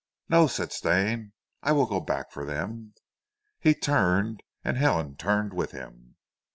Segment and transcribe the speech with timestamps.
[0.27, 1.31] "No," said Stane,
[1.61, 2.95] "I will go back for them."
[3.59, 6.15] He turned, and Helen turned with him.